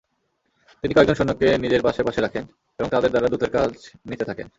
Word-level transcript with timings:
তিনি 0.83 0.93
কয়েকজন 0.93 1.15
সৈন্যকে 1.15 1.47
নিজের 1.57 1.81
পাশে 1.81 2.01
পাশে 2.03 2.19
রাখেন 2.21 2.43
এবং 2.79 2.89
তাদের 2.89 3.11
দ্বারা 3.11 3.27
দূতের 3.27 3.51
কাজ 3.51 3.71
নিতে 4.05 4.23
থাকেন। 4.25 4.47